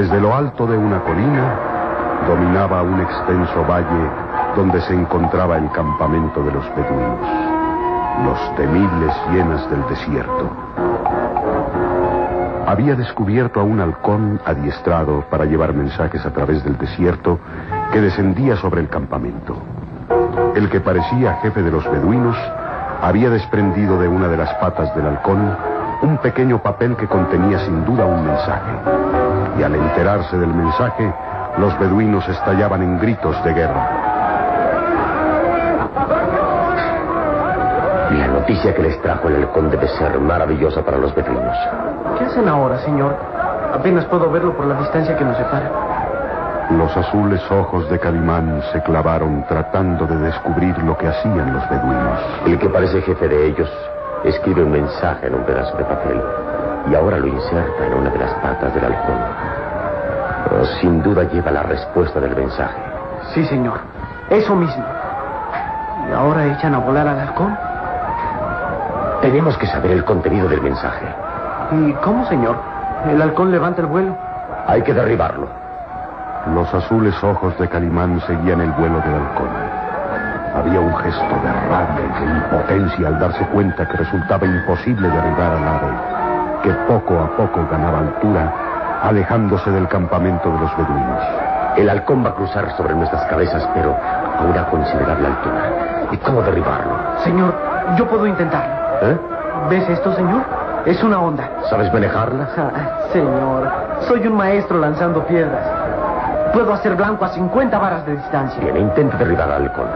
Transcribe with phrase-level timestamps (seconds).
[0.00, 1.56] Desde lo alto de una colina
[2.26, 4.08] dominaba un extenso valle
[4.56, 7.20] donde se encontraba el campamento de los beduinos,
[8.24, 10.50] los temibles hienas del desierto.
[12.66, 17.38] Había descubierto a un halcón adiestrado para llevar mensajes a través del desierto
[17.92, 19.54] que descendía sobre el campamento.
[20.54, 22.38] El que parecía jefe de los beduinos
[23.02, 25.58] había desprendido de una de las patas del halcón
[26.00, 29.29] un pequeño papel que contenía sin duda un mensaje.
[29.58, 31.12] Y al enterarse del mensaje,
[31.58, 33.88] los beduinos estallaban en gritos de guerra.
[38.10, 41.56] La noticia que les trajo el halcón debe ser maravillosa para los beduinos.
[42.18, 43.14] ¿Qué hacen ahora, señor?
[43.72, 45.70] Apenas puedo verlo por la distancia que nos separa.
[46.70, 52.20] Los azules ojos de Calimán se clavaron tratando de descubrir lo que hacían los beduinos.
[52.46, 53.70] El que parece jefe de ellos
[54.24, 56.22] escribe un mensaje en un pedazo de papel
[56.90, 59.49] y ahora lo inserta en una de las patas del halcón.
[60.48, 62.80] Oh, sin duda lleva la respuesta del mensaje.
[63.34, 63.80] Sí, señor.
[64.30, 64.84] Eso mismo.
[66.08, 67.56] ¿Y ahora echan a volar al halcón?
[69.20, 71.06] Tenemos que saber el contenido del mensaje.
[71.72, 72.56] ¿Y cómo, señor?
[73.06, 74.16] ¿El halcón levanta el vuelo?
[74.66, 75.48] Hay que derribarlo.
[76.54, 79.50] Los azules ojos de Calimán seguían el vuelo del halcón.
[80.54, 85.52] Había un gesto de rabia y de impotencia al darse cuenta que resultaba imposible derribar
[85.52, 85.92] al ave,
[86.62, 88.52] que poco a poco ganaba altura,
[89.02, 91.22] alejándose del campamento de los beduinos.
[91.76, 96.08] El halcón va a cruzar sobre nuestras cabezas, pero a una considerable altura.
[96.10, 96.94] ¿Y cómo derribarlo?
[97.22, 97.54] Señor,
[97.96, 98.74] yo puedo intentarlo.
[99.02, 99.18] ¿Eh?
[99.68, 100.42] ¿Ves esto, señor?
[100.84, 101.48] Es una onda.
[101.68, 102.48] ¿Sabes manejarla?
[102.56, 103.70] Ah, señor,
[104.08, 105.64] soy un maestro lanzando piedras.
[106.52, 108.60] Puedo hacer blanco a 50 varas de distancia.
[108.62, 109.86] Bien, intenta derribar al halcón.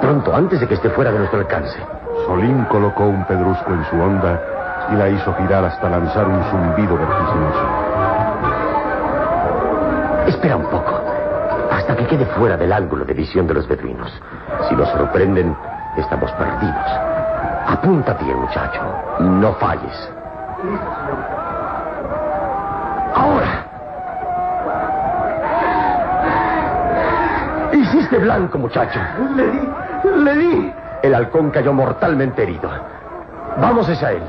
[0.00, 1.78] Pronto, antes de que esté fuera de nuestro alcance.
[2.26, 4.40] Solín colocó un pedrusco en su onda
[4.90, 7.79] y la hizo girar hasta lanzar un zumbido vertiginoso.
[10.26, 11.00] Espera un poco.
[11.70, 14.12] Hasta que quede fuera del ángulo de visión de los beduinos.
[14.68, 15.56] Si nos sorprenden,
[15.96, 16.90] estamos perdidos.
[17.66, 18.80] Apunta bien, muchacho.
[19.20, 20.10] No falles.
[23.14, 23.66] Ahora.
[27.72, 29.00] Hiciste blanco, muchacho.
[29.36, 29.68] Le di,
[30.24, 30.74] le di.
[31.02, 32.70] El halcón cayó mortalmente herido.
[33.60, 34.22] Vamos hacia él.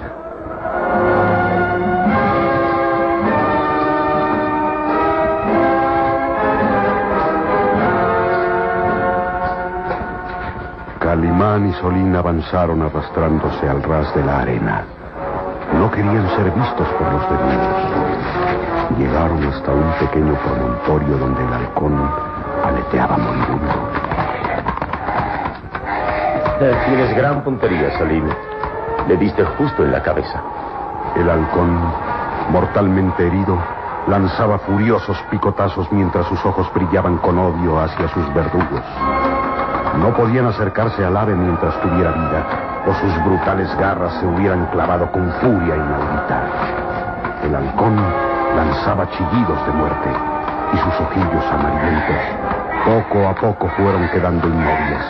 [11.11, 14.85] Calimán y Solín avanzaron arrastrándose al ras de la arena.
[15.77, 18.97] No querían ser vistos por los beduinos.
[18.97, 22.09] Llegaron hasta un pequeño promontorio donde el halcón
[22.63, 23.73] aleteaba moribundo.
[26.85, 28.29] Tienes gran puntería, Salim.
[29.09, 30.41] Le diste justo en la cabeza.
[31.17, 31.77] El halcón,
[32.53, 33.57] mortalmente herido,
[34.07, 39.30] lanzaba furiosos picotazos mientras sus ojos brillaban con odio hacia sus verdugos.
[39.99, 42.45] No podían acercarse al ave mientras tuviera vida,
[42.87, 46.41] o sus brutales garras se hubieran clavado con furia inaudita.
[47.43, 47.97] El halcón
[48.55, 50.09] lanzaba chillidos de muerte,
[50.73, 52.51] y sus ojillos amarillentos
[52.85, 55.05] poco a poco fueron quedando inmóviles.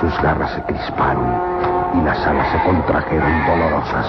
[0.00, 1.40] Sus garras se crisparon
[1.94, 4.06] y las alas se contrajeron dolorosas.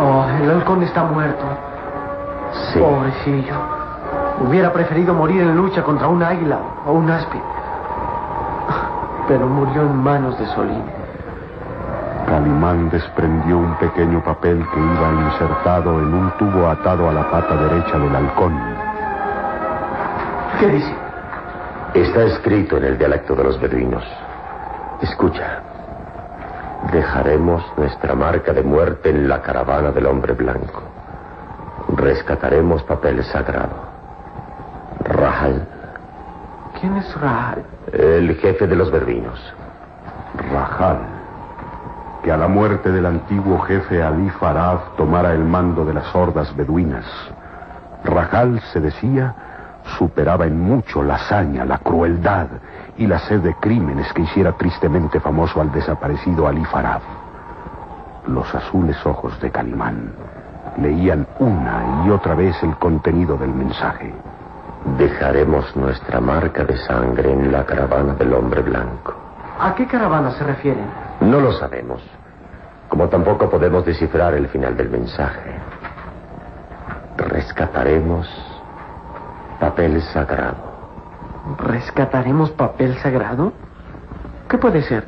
[0.00, 1.44] Oh, el halcón está muerto.
[2.72, 2.78] Sí.
[2.78, 3.75] Pobrecillo.
[4.40, 7.40] Hubiera preferido morir en lucha contra un águila o un áspid.
[9.28, 10.84] Pero murió en manos de Solín.
[12.26, 17.56] Calimán desprendió un pequeño papel que iba insertado en un tubo atado a la pata
[17.56, 18.60] derecha del halcón.
[20.58, 20.94] ¿Qué dice?
[21.94, 24.04] Está escrito en el dialecto de los beduinos.
[25.00, 25.62] Escucha.
[26.92, 30.82] Dejaremos nuestra marca de muerte en la caravana del hombre blanco.
[31.94, 33.95] Rescataremos papel sagrado.
[35.08, 35.66] Rahal,
[36.80, 37.62] ¿Quién es Rahal?
[37.92, 39.40] el jefe de los beduinos.
[40.52, 40.98] Rajal,
[42.22, 46.54] que a la muerte del antiguo jefe Ali Farad tomara el mando de las hordas
[46.56, 47.04] beduinas.
[48.04, 49.34] Rajal, se decía,
[49.96, 52.48] superaba en mucho la hazaña, la crueldad
[52.98, 57.00] y la sed de crímenes que hiciera tristemente famoso al desaparecido Ali Farad.
[58.26, 60.10] Los azules ojos de Calimán
[60.78, 64.12] leían una y otra vez el contenido del mensaje.
[64.94, 69.14] Dejaremos nuestra marca de sangre en la caravana del hombre blanco.
[69.58, 70.86] ¿A qué caravana se refieren?
[71.20, 72.00] No lo sabemos.
[72.88, 75.50] Como tampoco podemos descifrar el final del mensaje.
[77.16, 78.28] Rescataremos
[79.58, 80.56] papel sagrado.
[81.58, 83.52] ¿Rescataremos papel sagrado?
[84.48, 85.04] ¿Qué puede ser?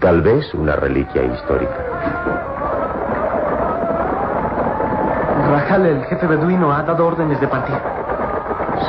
[0.00, 1.76] Tal vez una reliquia histórica.
[5.50, 7.76] Rahal, el jefe beduino, ha dado órdenes de partir.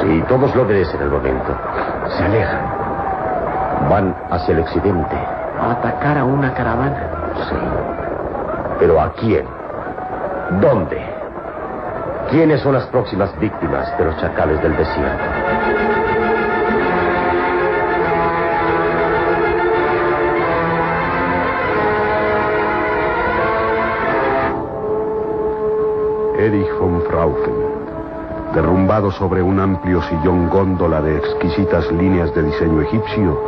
[0.03, 1.57] Sí, todos lo obedecen al momento.
[2.09, 2.65] Se alejan.
[3.89, 5.15] Van hacia el occidente.
[5.15, 7.07] A atacar a una caravana.
[7.49, 7.55] Sí.
[8.79, 9.45] ¿Pero a quién?
[10.59, 11.01] ¿Dónde?
[12.29, 15.23] ¿Quiénes son las próximas víctimas de los chacales del desierto?
[26.39, 27.72] Erich von Fraufen,
[28.53, 33.41] derrumbado sobre un amplio sillón góndola de exquisitas líneas de diseño egipcio,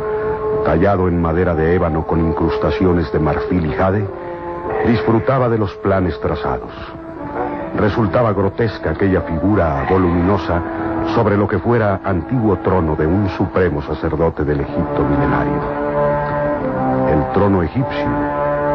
[0.64, 4.06] tallado en madera de ébano con incrustaciones de marfil y jade,
[4.86, 6.72] disfrutaba de los planes trazados.
[7.76, 10.60] Resultaba grotesca aquella figura voluminosa
[11.14, 15.62] sobre lo que fuera antiguo trono de un supremo sacerdote del Egipto milenario.
[17.08, 18.08] El trono egipcio,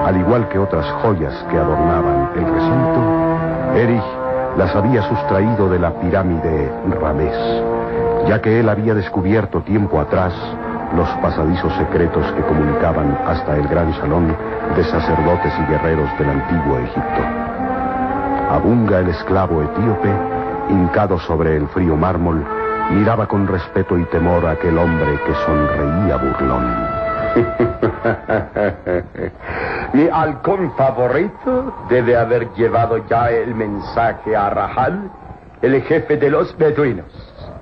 [0.06, 4.21] al igual que otras joyas que adornaban el recinto, Erich
[4.58, 7.36] las había sustraído de la pirámide Ramés,
[8.28, 10.34] ya que él había descubierto tiempo atrás
[10.96, 14.36] los pasadizos secretos que comunicaban hasta el gran salón
[14.76, 17.22] de sacerdotes y guerreros del antiguo Egipto.
[18.50, 20.14] Abunga el esclavo etíope,
[20.70, 22.46] hincado sobre el frío mármol,
[22.92, 26.92] miraba con respeto y temor a aquel hombre que sonreía burlón.
[29.94, 35.12] Mi halcón favorito debe haber llevado ya el mensaje a Rahal,
[35.62, 37.06] el jefe de los beduinos.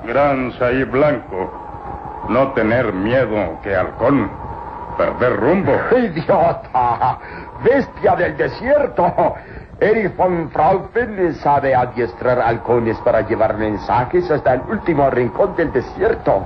[0.06, 1.52] Gran Saí Blanco,
[2.30, 4.30] no tener miedo que halcón,
[4.96, 5.72] perder rumbo.
[5.92, 7.18] ¡Idiota!
[7.64, 9.36] ¡Bestia del desierto!
[9.80, 16.46] Erich von Fraufen sabe adiestrar halcones para llevar mensajes hasta el último rincón del desierto.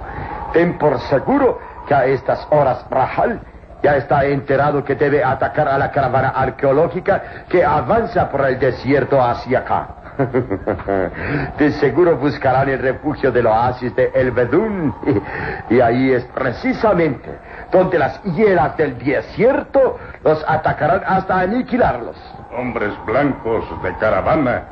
[0.54, 3.42] Ten por seguro que a estas horas Rahal
[3.84, 9.22] ya está enterado que debe atacar a la caravana arqueológica que avanza por el desierto
[9.22, 9.88] hacia acá.
[11.58, 14.96] De seguro buscarán el refugio del oasis de El Bedún.
[15.70, 17.30] Y ahí es precisamente
[17.72, 22.16] donde las hieras del desierto los atacarán hasta aniquilarlos.
[22.56, 24.64] Hombres blancos de caravana,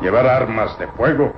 [0.00, 1.32] llevar armas de fuego,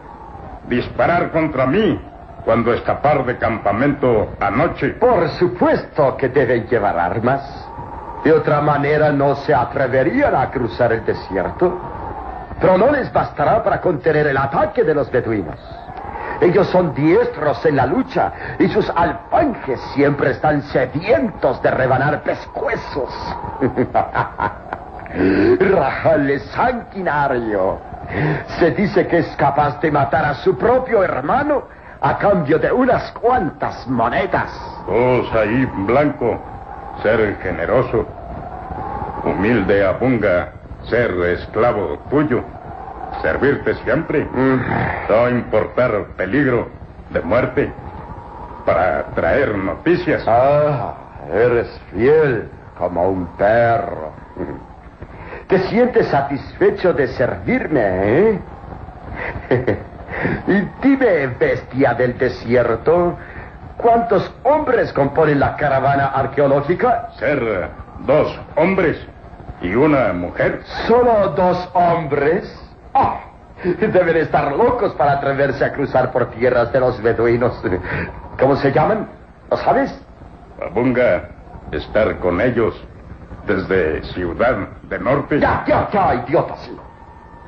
[0.69, 2.01] disparar contra mí
[2.45, 4.91] cuando escapar de campamento anoche.
[4.91, 7.43] Por supuesto que deben llevar armas.
[8.23, 11.79] De otra manera no se atreverían a cruzar el desierto.
[12.61, 15.59] Pero no les bastará para contener el ataque de los beduinos.
[16.41, 23.11] Ellos son diestros en la lucha y sus alfanjes siempre están sedientos de rebanar pescuezos.
[25.61, 27.79] Rajal sanguinario.
[28.59, 31.65] Se dice que es capaz de matar a su propio hermano
[32.05, 34.53] a cambio de unas cuantas monedas.
[34.87, 36.39] Oh, Saí Blanco,
[37.03, 38.07] ser generoso,
[39.25, 40.51] humilde abunga,
[40.91, 42.45] ser esclavo tuyo,
[43.23, 44.29] servirte siempre,
[45.09, 46.69] no importar peligro
[47.09, 47.73] de muerte,
[48.67, 50.23] para traer noticias.
[50.27, 50.93] Ah,
[51.33, 54.13] eres fiel como un perro.
[55.49, 58.41] ¿Te sientes satisfecho de servirme, eh?
[60.47, 63.17] y dime, bestia del desierto,
[63.77, 67.11] ¿cuántos hombres componen la caravana arqueológica?
[67.19, 67.71] Ser
[68.07, 68.99] dos hombres
[69.61, 70.61] y una mujer.
[70.87, 72.55] ¿Solo dos hombres?
[72.93, 73.21] Ah,
[73.65, 77.61] deben estar locos para atreverse a cruzar por tierras de los beduinos.
[78.39, 79.09] ¿Cómo se llaman?
[79.51, 79.99] ¿Lo sabes?
[80.63, 81.29] Abunga
[81.73, 82.75] estar con ellos
[83.47, 85.41] desde Ciudad de Norte.
[85.41, 86.55] Ya, ya, ya, idiota,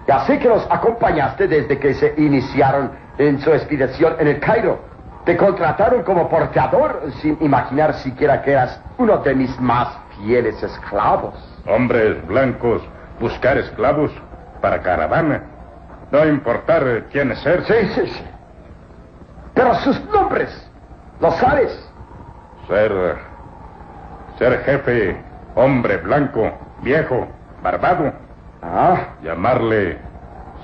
[0.06, 0.12] sí.
[0.12, 4.78] Ya sé que los acompañaste desde que se iniciaron en su expedición en el Cairo.
[5.24, 11.34] Te contrataron como porteador sin imaginar siquiera que eras uno de mis más fieles esclavos.
[11.66, 12.82] Hombres blancos,
[13.18, 14.12] buscar esclavos
[14.60, 15.42] para caravana.
[16.12, 17.64] No importar quién es ser.
[17.64, 18.24] Sí, sí, sí.
[19.54, 20.70] Pero sus nombres,
[21.20, 21.90] ¿lo sabes?
[22.68, 23.16] Ser.
[24.38, 25.16] Ser jefe,
[25.54, 27.26] hombre blanco, viejo,
[27.62, 28.12] barbado.
[28.74, 29.98] Ah, Llamarle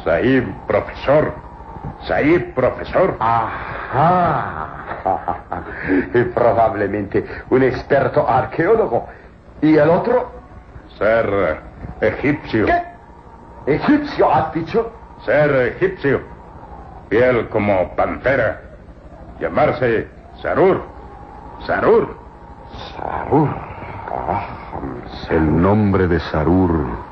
[0.05, 1.33] Saib profesor.
[2.07, 3.17] Saib profesor.
[3.21, 4.69] ajá.
[6.15, 9.07] Y Probablemente un experto arqueólogo.
[9.61, 10.31] ¿Y el otro?
[10.99, 11.61] Ser
[12.01, 12.67] egipcio.
[12.67, 12.83] ¿Qué?
[13.67, 14.93] ¿Egipcio has dicho?
[15.25, 16.21] Ser egipcio.
[17.09, 18.61] Piel como pantera.
[19.41, 20.09] Llamarse
[20.41, 20.83] Sarur.
[21.67, 22.17] Sarur.
[22.97, 23.49] Sarur.
[24.15, 24.47] Ah,
[25.31, 27.12] El nombre de Sarur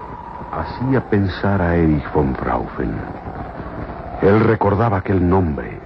[0.53, 2.95] hacía pensar a Erich von Fraufen.
[4.23, 5.79] Él recordaba aquel nombre.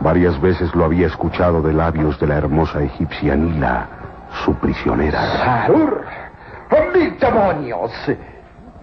[0.00, 3.86] Varias veces lo había escuchado de labios de la hermosa egipcia Nila,
[4.44, 5.20] su prisionera.
[5.38, 6.04] Sarur.
[6.70, 7.92] ¡Oh, ¡Mil demonios!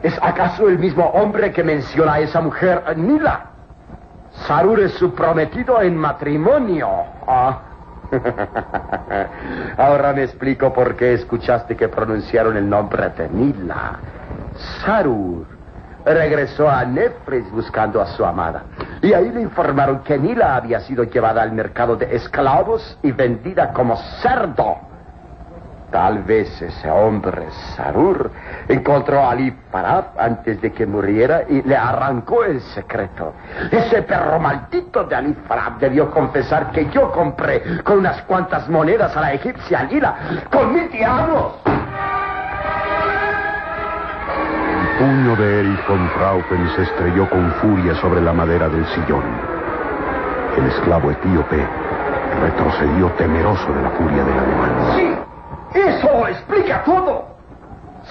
[0.01, 3.47] ¿Es acaso el mismo hombre que menciona a esa mujer, Nila?
[4.47, 6.87] Sarur es su prometido en matrimonio.
[7.27, 7.59] Ah.
[9.77, 13.99] Ahora me explico por qué escuchaste que pronunciaron el nombre de Nila.
[14.83, 15.59] Sarur
[16.05, 18.63] regresó a Nefres buscando a su amada.
[19.01, 23.71] Y ahí le informaron que Nila había sido llevada al mercado de esclavos y vendida
[23.73, 24.77] como cerdo.
[25.91, 28.29] Tal vez ese hombre, Sarur,
[28.67, 33.33] encontró a Ali Parab antes de que muriera y le arrancó el secreto.
[33.71, 39.17] Ese perro maldito de Ali Parab debió confesar que yo compré con unas cuantas monedas
[39.17, 40.15] a la egipcia Lila,
[40.51, 41.53] con mil diablos.
[44.99, 49.23] Puño de Erich von Fraufen se estrelló con furia sobre la madera del sillón.
[50.57, 51.65] El esclavo etíope
[52.41, 54.71] retrocedió temeroso de la furia del animal.
[54.95, 57.29] Sí, eso explica todo.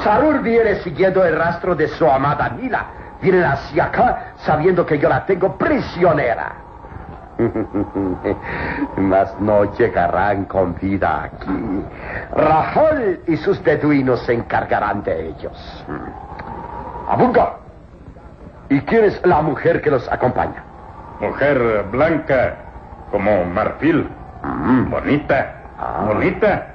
[0.02, 2.86] Sarur viene siguiendo el rastro de su amada Nila.
[3.20, 6.54] Viene hacia acá sabiendo que yo la tengo prisionera.
[8.96, 11.84] Mas no llegarán con vida aquí.
[12.34, 15.84] Rahol y sus beduinos se encargarán de ellos.
[17.08, 17.54] Abunga.
[18.68, 20.62] ¿Y quién es la mujer que los acompaña?
[21.20, 22.56] Mujer blanca
[23.10, 24.08] como marfil.
[24.42, 24.90] Mm.
[24.90, 26.04] Bonita, Ah.
[26.06, 26.66] bonita.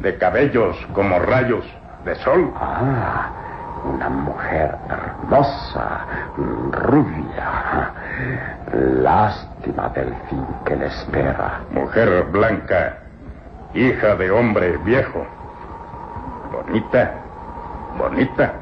[0.00, 1.64] De cabellos como rayos
[2.04, 2.52] de sol.
[2.60, 3.28] Ah,
[3.84, 6.00] una mujer hermosa,
[6.36, 7.90] rubia.
[8.72, 11.60] Lástima del fin que le espera.
[11.70, 12.98] Mujer blanca,
[13.74, 15.26] hija de hombre viejo.
[16.52, 17.10] Bonita,
[17.98, 18.52] bonita.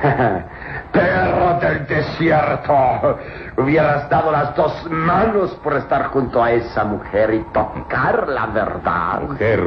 [0.92, 3.18] Perro del desierto,
[3.56, 9.20] hubieras dado las dos manos por estar junto a esa mujer y tocar la verdad.
[9.22, 9.60] Mujer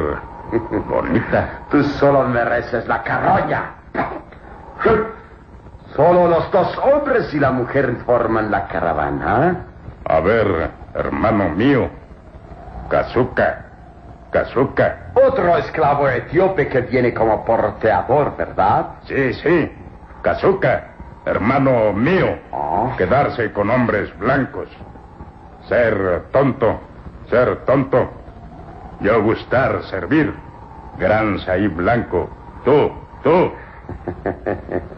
[0.88, 1.60] bonita.
[1.70, 3.74] Tú solo mereces la carroña.
[5.94, 9.66] Solo los dos hombres y la mujer forman la caravana.
[10.04, 11.88] A ver, hermano mío.
[12.88, 13.64] Kazuka,
[14.32, 15.12] Kazuka.
[15.14, 18.86] Otro esclavo etíope que viene como porteador, ¿verdad?
[19.04, 19.83] Sí, sí.
[20.24, 20.84] Kazuka,
[21.26, 22.38] hermano mío.
[22.50, 22.94] Ah.
[22.96, 24.68] Quedarse con hombres blancos.
[25.68, 26.80] Ser tonto,
[27.28, 28.10] ser tonto.
[29.00, 30.34] Yo gustar servir.
[30.98, 32.28] Gran Saí blanco.
[32.64, 32.90] Tú,
[33.22, 33.52] tú.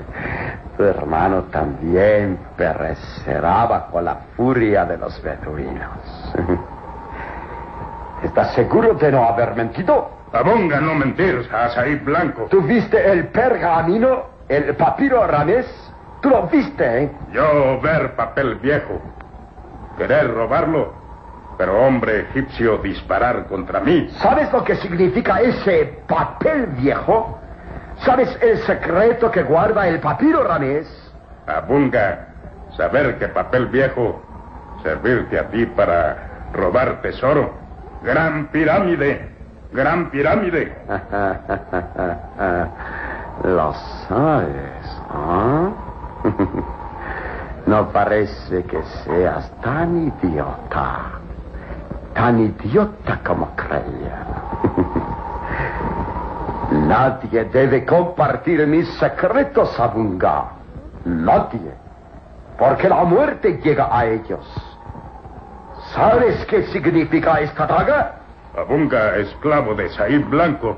[0.77, 6.35] Tu hermano también perecerá bajo la furia de los beduinos.
[8.23, 10.11] ¿Estás seguro de no haber mentido?
[10.35, 12.49] Abonga no mentir, Saí blanco.
[12.51, 15.67] ¿Tú viste el pergamino, el papiro ramés?
[16.21, 17.11] Tú lo viste, ¿eh?
[17.33, 19.01] Yo ver papel viejo.
[19.99, 20.95] Querer robarlo.
[21.59, 24.09] Pero hombre egipcio disparar contra mí.
[24.21, 27.39] ¿Sabes lo que significa ese papel viejo?
[28.05, 30.87] ¿Sabes el secreto que guarda el papiro ramés?
[31.47, 32.29] Abunga,
[32.77, 34.23] saber que papel viejo
[34.83, 37.55] servirte a ti para robar tesoro.
[38.03, 39.31] Gran pirámide,
[39.73, 40.77] gran pirámide.
[43.45, 43.73] Lo
[44.09, 45.71] sabes, ¿ah?
[47.67, 51.19] No parece que seas tan idiota.
[52.15, 54.25] Tan idiota como creía.
[56.87, 60.45] Nadie debe compartir mis secretos, Abunga.
[61.05, 61.75] Nadie.
[62.57, 64.47] Porque la muerte llega a ellos.
[65.93, 68.21] ¿Sabes qué significa esta daga?
[68.57, 70.77] Abunga, esclavo de Said Blanco.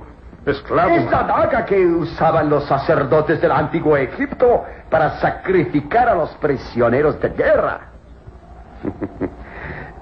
[0.51, 0.95] Esclavo.
[0.95, 7.21] Es la daga que usaban los sacerdotes del antiguo Egipto para sacrificar a los prisioneros
[7.21, 7.81] de guerra.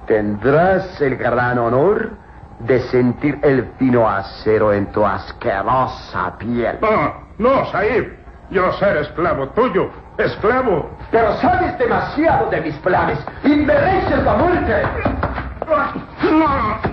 [0.06, 2.10] Tendrás el gran honor
[2.60, 6.78] de sentir el fino acero en tu asquerosa piel.
[6.80, 8.06] No, no, Said.
[8.50, 9.90] Yo ser esclavo tuyo.
[10.18, 10.88] Esclavo.
[11.10, 14.82] Pero sabes demasiado de mis planes y mereces la muerte.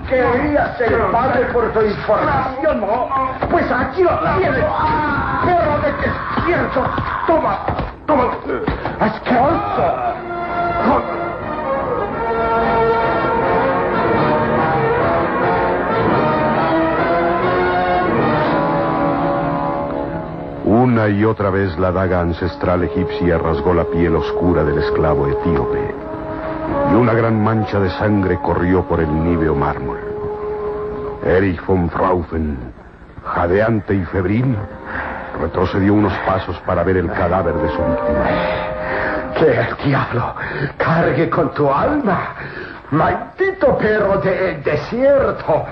[0.09, 3.09] Querías ser padre por tu información, ¿no?
[3.49, 4.65] Pues aquí lo tienes.
[5.45, 6.83] Perro de desierto.
[7.25, 7.59] Toma,
[8.05, 8.31] toma.
[8.99, 10.13] Asqueroso.
[20.65, 26.12] Una y otra vez la daga ancestral egipcia rasgó la piel oscura del esclavo etíope.
[26.91, 29.99] Y una gran mancha de sangre corrió por el níveo mármol.
[31.25, 32.57] Erich von Fraufen,
[33.23, 34.57] jadeante y febril,
[35.39, 38.25] retrocedió unos pasos para ver el cadáver de su víctima.
[39.37, 40.35] Que el diablo
[40.77, 42.35] cargue con tu alma.
[42.91, 45.65] Maldito perro del desierto.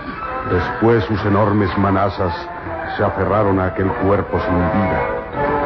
[0.49, 2.33] Después sus enormes manazas
[2.97, 5.21] se aferraron a aquel cuerpo sin vida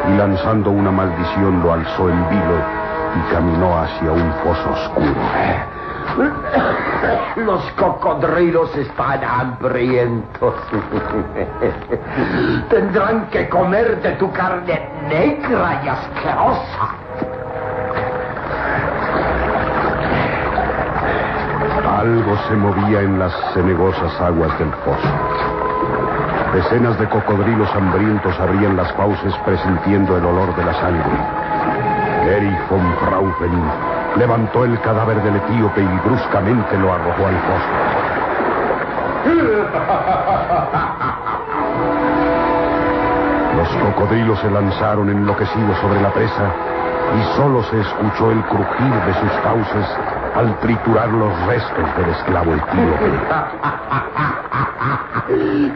[0.08, 2.85] y lanzando una maldición lo alzó en vilo
[3.16, 5.14] y caminó hacia un foso oscuro.
[7.36, 10.54] Los cocodrilos están hambrientos.
[12.70, 16.94] Tendrán que comer de tu carne negra y asquerosa.
[21.98, 25.08] Algo se movía en las cenegosas aguas del foso.
[26.54, 31.45] Decenas de cocodrilos hambrientos abrían las fauces presintiendo el olor de la sangre.
[32.26, 33.62] Erich von Fraufen
[34.16, 37.70] levantó el cadáver del etíope y bruscamente lo arrojó al foso.
[43.56, 46.50] Los cocodrilos se lanzaron enloquecidos sobre la presa
[47.16, 49.86] y solo se escuchó el crujir de sus fauces
[50.34, 53.10] al triturar los restos del esclavo etíope.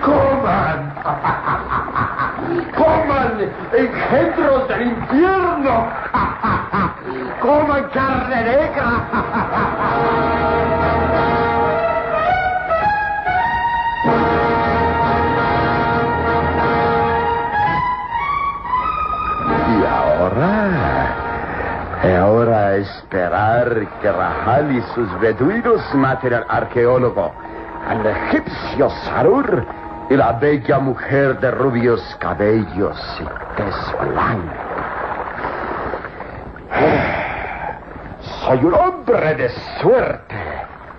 [0.00, 0.94] ¡Coman!
[2.76, 5.88] ¡Coman engendros del infierno!
[7.40, 8.90] ¡Coman carne negra!
[19.70, 21.14] Y ahora,
[22.20, 27.32] ahora esperar que Rahal y sus beduinos maten al arqueólogo,
[27.88, 29.64] al egipcio Sarur
[30.10, 34.69] y la bella mujer de rubios cabellos y tez blanca.
[38.50, 39.48] Soy un hombre de
[39.80, 40.34] suerte.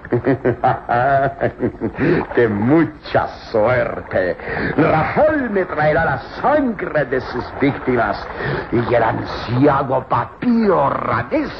[2.35, 4.37] de mucha suerte.
[4.77, 8.25] Rahal me traerá la sangre de sus víctimas
[8.71, 11.51] y el anciano papío Ramés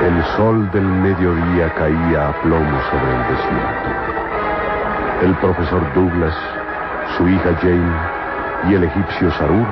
[0.00, 4.41] El sol del mediodía caía a plomo sobre el desierto.
[5.22, 6.34] El profesor Douglas,
[7.16, 9.68] su hija Jane y el egipcio Sarur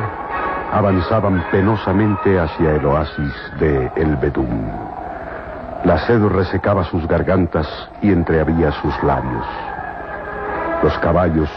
[0.72, 4.70] avanzaban penosamente hacia el oasis de El Bedún.
[5.84, 7.66] La sed resecaba sus gargantas
[8.00, 9.44] y entreabría sus labios.
[10.84, 11.50] Los caballos,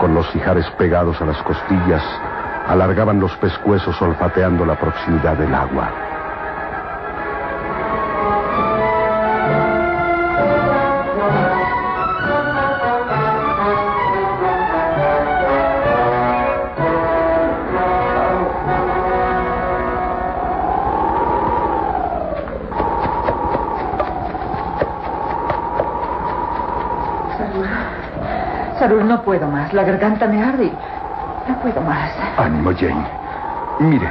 [0.00, 2.02] con los ijares pegados a las costillas,
[2.68, 6.15] alargaban los pescuezos olfateando la proximidad del agua.
[28.88, 29.72] No puedo más.
[29.72, 30.70] La garganta me arde.
[31.48, 32.10] No puedo más.
[32.38, 33.06] Ánimo, Jane.
[33.80, 34.08] Mire,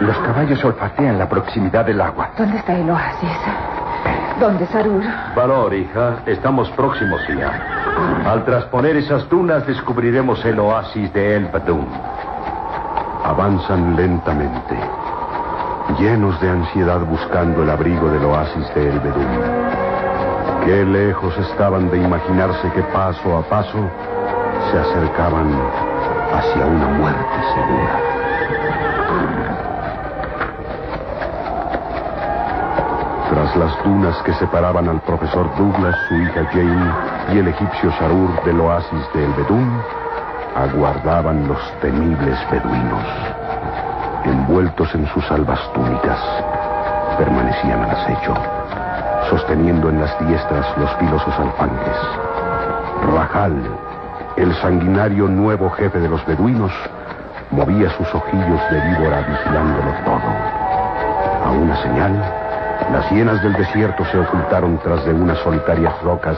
[0.00, 2.30] los caballos olfatean la proximidad del agua.
[2.36, 3.38] ¿Dónde está el oasis?
[4.40, 5.02] ¿Dónde, Sarur?
[5.36, 6.16] Valor, hija.
[6.26, 7.52] Estamos próximos ya.
[8.28, 11.86] Al trasponer esas dunas descubriremos el oasis de El Badum.
[13.24, 14.76] Avanzan lentamente,
[15.98, 19.61] llenos de ansiedad buscando el abrigo del oasis de El Bedún.
[20.64, 23.90] Qué lejos estaban de imaginarse que paso a paso
[24.70, 25.52] se acercaban
[26.32, 28.00] hacia una muerte segura.
[33.28, 38.44] Tras las dunas que separaban al profesor Douglas, su hija Jane y el egipcio Sarur
[38.44, 39.82] del oasis de El Bedún,
[40.54, 43.06] aguardaban los temibles beduinos.
[44.24, 46.20] Envueltos en sus albas túnicas,
[47.18, 48.61] permanecían al acecho,
[49.32, 51.96] sosteniendo en las diestras los filosos alfanjes.
[53.14, 53.56] Rajal,
[54.36, 56.70] el sanguinario nuevo jefe de los beduinos,
[57.50, 61.46] movía sus ojillos de víbora vigilándolo todo.
[61.46, 62.12] A una señal,
[62.92, 66.36] las hienas del desierto se ocultaron tras de unas solitarias rocas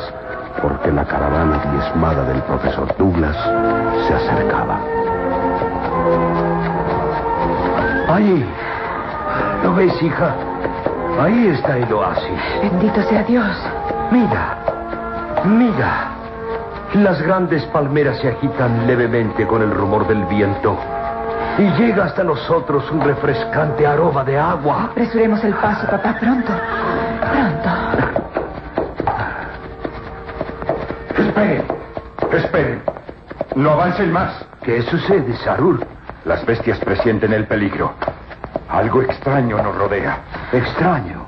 [0.63, 3.37] porque la caravana diezmada del profesor Douglas
[4.07, 4.79] se acercaba.
[8.09, 8.49] Ahí.
[9.65, 10.54] ¿Lo ves, hija?
[11.21, 12.41] Ahí está el oasis.
[12.61, 13.57] Bendito sea Dios.
[14.11, 14.59] Mira.
[15.45, 16.09] Mira.
[16.95, 20.77] Las grandes palmeras se agitan levemente con el rumor del viento.
[21.59, 24.85] Y llega hasta nosotros un refrescante aroma de agua.
[24.91, 26.53] Apresuremos el paso, papá, pronto.
[27.33, 27.71] Pronto.
[31.17, 31.65] Esperen,
[32.33, 32.83] esperen.
[33.55, 34.45] No avancen más.
[34.63, 35.87] ¿Qué sucede, Sarur?
[36.25, 37.93] Las bestias presienten el peligro.
[38.69, 40.19] Algo extraño nos rodea.
[40.55, 41.27] Extraño.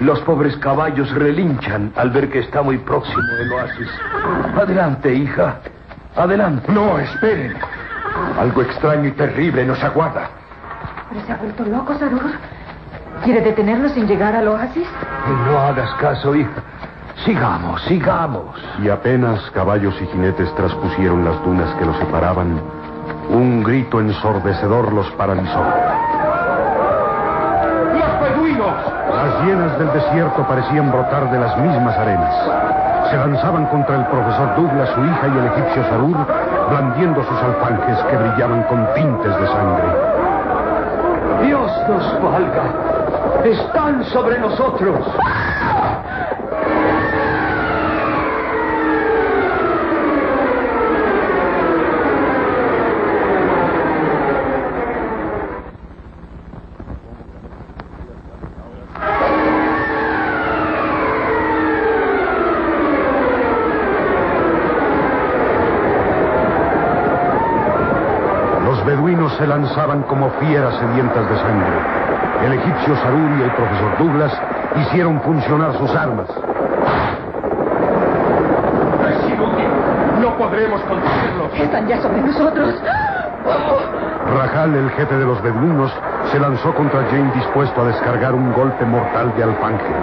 [0.00, 3.88] Los pobres caballos relinchan al ver que está muy próximo el oasis.
[4.60, 5.60] Adelante, hija.
[6.16, 6.72] Adelante.
[6.72, 7.54] No, esperen.
[8.40, 10.28] Algo extraño y terrible nos aguarda.
[11.08, 12.32] ¿Pero se ha vuelto loco, Sarur?
[13.22, 14.88] ¿Quiere detenernos sin llegar al oasis?
[15.46, 16.62] No hagas caso, hija.
[17.24, 18.60] Sigamos, sigamos.
[18.82, 22.60] Y apenas caballos y jinetes traspusieron las dunas que los separaban,
[23.30, 25.62] un grito ensordecedor los paralizó.
[29.22, 32.34] Las hienas del desierto parecían brotar de las mismas arenas.
[33.08, 36.16] Se lanzaban contra el profesor Douglas, su hija y el egipcio Sarur,
[36.68, 39.84] blandiendo sus alfanjes que brillaban con tintes de sangre.
[41.44, 42.64] Dios nos valga.
[43.44, 45.06] Están sobre nosotros.
[68.82, 71.70] Los beduinos se lanzaban como fieras sedientas de sangre.
[72.44, 74.42] El egipcio Sarur y el profesor Douglas
[74.74, 76.26] hicieron funcionar sus armas.
[79.08, 79.68] Es inútil.
[80.20, 81.48] No podremos conseguirlo.
[81.54, 82.74] Están ya sobre nosotros.
[84.36, 85.96] Rajal, el jefe de los beduinos,
[86.32, 89.94] se lanzó contra Jane dispuesto a descargar un golpe mortal de alfanje.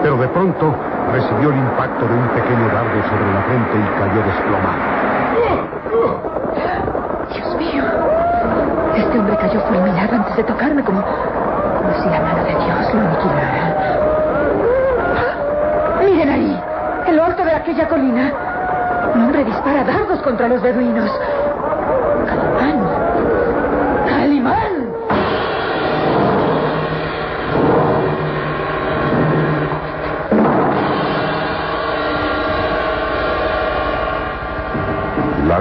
[0.00, 0.76] Pero de pronto
[1.10, 5.08] recibió el impacto de un pequeño dardo sobre la frente y cayó desplomado.
[7.34, 7.82] Dios mío.
[9.68, 13.74] Cayó fulminado antes de tocarme como, como si la mano de Dios lo aniquilara.
[16.00, 16.62] Miren ahí,
[17.06, 18.32] en lo alto de aquella colina.
[19.14, 21.10] Un hombre dispara dardos contra los beduinos.
[22.26, 23.07] Calimán.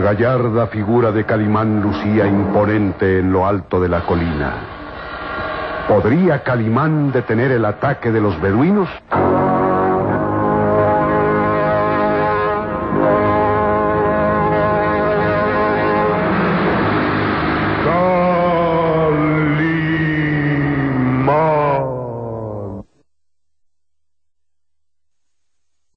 [0.07, 4.53] Gallarda figura de Calimán lucía imponente en lo alto de la colina.
[5.85, 8.87] ¿Podría Calimán detener el ataque de los beduinos?